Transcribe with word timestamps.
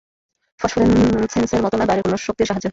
ফস্ফোরেসেন্সের 0.59 1.63
মত 1.63 1.73
নয়, 1.75 1.89
বাইরের 1.89 2.05
কোন 2.05 2.15
শক্তির 2.19 2.47
সাহায্য 2.47 2.67